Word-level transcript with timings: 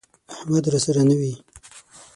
احمد 0.33 0.63
راسره 0.73 1.03
نه 1.09 1.15
وي، 1.19 1.33